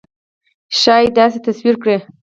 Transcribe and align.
ښایي 0.79 1.07
داسې 1.17 1.39
تصویر 1.47 1.75
کړي. 1.83 1.97